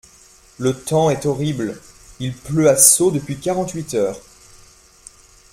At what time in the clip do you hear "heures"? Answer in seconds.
3.93-4.19